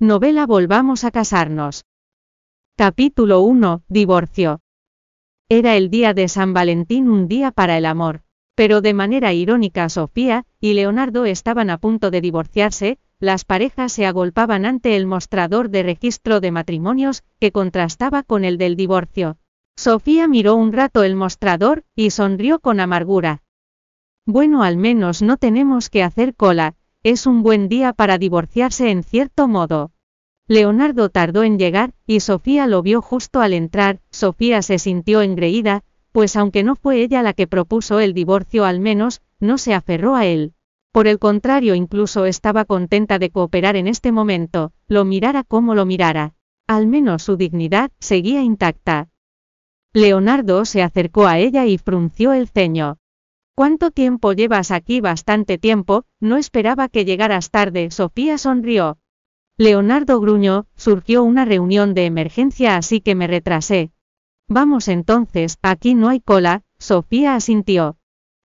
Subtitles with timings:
[0.00, 1.84] Novela Volvamos a casarnos.
[2.76, 3.82] Capítulo 1.
[3.88, 4.60] Divorcio.
[5.48, 8.22] Era el día de San Valentín, un día para el amor.
[8.54, 14.06] Pero de manera irónica Sofía y Leonardo estaban a punto de divorciarse, las parejas se
[14.06, 19.36] agolpaban ante el mostrador de registro de matrimonios, que contrastaba con el del divorcio.
[19.76, 23.42] Sofía miró un rato el mostrador, y sonrió con amargura.
[24.26, 29.04] Bueno, al menos no tenemos que hacer cola, es un buen día para divorciarse en
[29.04, 29.92] cierto modo.
[30.48, 35.84] Leonardo tardó en llegar, y Sofía lo vio justo al entrar, Sofía se sintió engreída,
[36.10, 40.16] pues aunque no fue ella la que propuso el divorcio al menos, no se aferró
[40.16, 40.54] a él.
[40.90, 45.86] Por el contrario, incluso estaba contenta de cooperar en este momento, lo mirara como lo
[45.86, 46.34] mirara.
[46.66, 49.08] Al menos su dignidad seguía intacta.
[49.92, 52.98] Leonardo se acercó a ella y frunció el ceño.
[53.58, 55.00] ¿Cuánto tiempo llevas aquí?
[55.00, 57.90] Bastante tiempo, no esperaba que llegaras tarde.
[57.90, 58.98] Sofía sonrió.
[59.56, 63.90] Leonardo gruñó, surgió una reunión de emergencia así que me retrasé.
[64.48, 67.96] Vamos entonces, aquí no hay cola, Sofía asintió.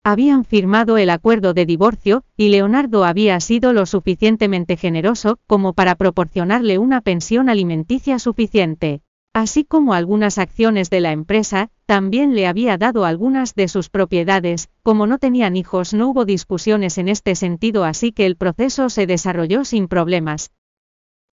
[0.04, 5.94] Habían firmado el acuerdo de divorcio, y Leonardo había sido lo suficientemente generoso como para
[5.94, 9.00] proporcionarle una pensión alimenticia suficiente.
[9.40, 14.68] Así como algunas acciones de la empresa, también le había dado algunas de sus propiedades,
[14.82, 19.06] como no tenían hijos no hubo discusiones en este sentido así que el proceso se
[19.06, 20.50] desarrolló sin problemas.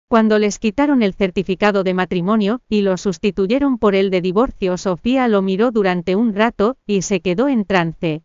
[0.08, 5.28] Cuando les quitaron el certificado de matrimonio, y lo sustituyeron por el de divorcio, Sofía
[5.28, 8.22] lo miró durante un rato, y se quedó en trance.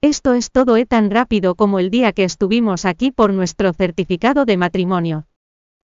[0.00, 4.44] Esto es todo es tan rápido como el día que estuvimos aquí por nuestro certificado
[4.44, 5.26] de matrimonio.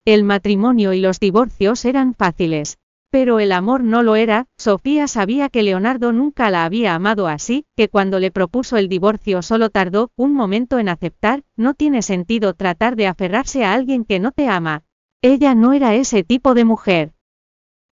[0.04, 2.76] El matrimonio y los divorcios eran fáciles.
[3.12, 7.66] Pero el amor no lo era, Sofía sabía que Leonardo nunca la había amado así,
[7.76, 12.54] que cuando le propuso el divorcio solo tardó un momento en aceptar, no tiene sentido
[12.54, 14.84] tratar de aferrarse a alguien que no te ama.
[15.20, 17.12] Ella no era ese tipo de mujer.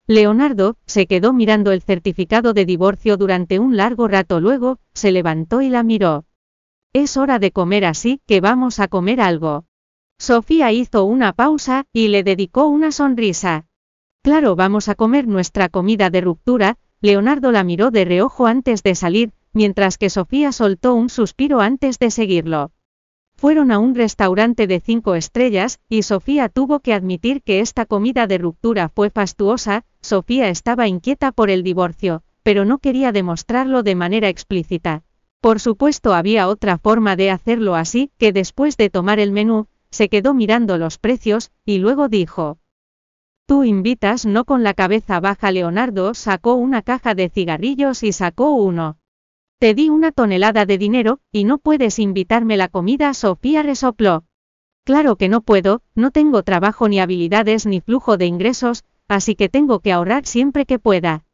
[0.07, 5.61] Leonardo, se quedó mirando el certificado de divorcio durante un largo rato luego, se levantó
[5.61, 6.23] y la miró.
[6.93, 9.65] Es hora de comer así, que vamos a comer algo.
[10.17, 13.65] Sofía hizo una pausa, y le dedicó una sonrisa.
[14.21, 18.93] Claro, vamos a comer nuestra comida de ruptura, Leonardo la miró de reojo antes de
[18.93, 22.71] salir, mientras que Sofía soltó un suspiro antes de seguirlo.
[23.37, 28.27] Fueron a un restaurante de cinco estrellas, y Sofía tuvo que admitir que esta comida
[28.27, 33.95] de ruptura fue fastuosa, Sofía estaba inquieta por el divorcio, pero no quería demostrarlo de
[33.95, 35.03] manera explícita.
[35.39, 40.09] Por supuesto había otra forma de hacerlo así, que después de tomar el menú, se
[40.09, 42.58] quedó mirando los precios, y luego dijo,
[43.49, 45.51] Tú invitas no con la cabeza baja.
[45.51, 48.99] Leonardo sacó una caja de cigarrillos y sacó uno.
[49.57, 53.11] Te di una tonelada de dinero, y no puedes invitarme la comida.
[53.15, 54.23] Sofía resopló.
[54.85, 59.49] Claro que no puedo, no tengo trabajo ni habilidades ni flujo de ingresos, así que
[59.49, 61.25] tengo que ahorrar siempre que pueda.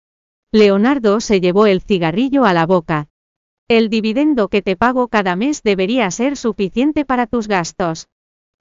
[0.53, 3.09] Leonardo se llevó el cigarrillo a la boca.
[3.67, 8.07] El dividendo que te pago cada mes debería ser suficiente para tus gastos.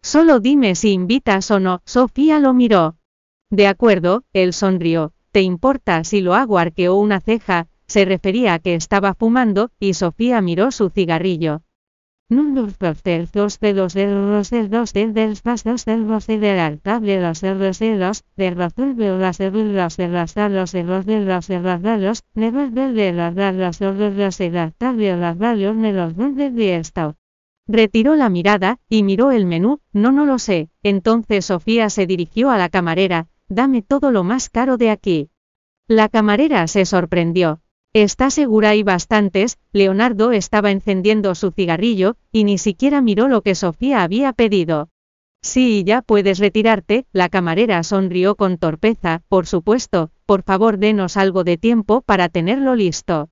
[0.03, 1.83] Solo dime si invitas o no.
[1.85, 2.97] Sofía lo miró.
[3.55, 5.13] De acuerdo, él sonrió.
[5.31, 6.59] ¿Te importa si lo hago?
[6.59, 11.63] arqueó una ceja, se refería a que estaba fumando, y Sofía miró su cigarrillo.
[27.69, 32.51] Retiró la mirada, y miró el menú, no no lo sé, entonces Sofía se dirigió
[32.51, 35.31] a la camarera, dame todo lo más caro de aquí.
[35.89, 37.61] La camarera se sorprendió.
[37.93, 39.59] ¿Está segura hay bastantes?
[39.73, 44.89] Leonardo estaba encendiendo su cigarrillo, y ni siquiera miró lo que Sofía había pedido.
[45.43, 51.45] Sí, ya puedes retirarte, la camarera sonrió con torpeza, por supuesto, por favor denos algo
[51.45, 53.29] de tiempo para tenerlo listo.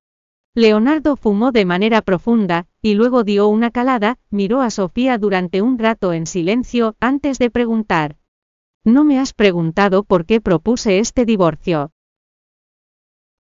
[0.55, 5.79] Leonardo fumó de manera profunda, y luego dio una calada, miró a Sofía durante un
[5.79, 8.17] rato en silencio, antes de preguntar.
[8.85, 11.91] No me has preguntado por qué propuse este divorcio.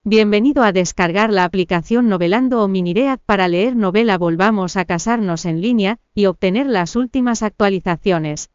[0.04, 5.62] Bienvenido a descargar la aplicación Novelando o Miniread para leer novela Volvamos a casarnos en
[5.62, 8.50] línea y obtener las últimas actualizaciones.